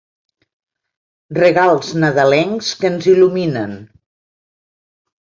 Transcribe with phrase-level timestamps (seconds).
[1.37, 3.75] Regals nadalencs que ens il·luminen.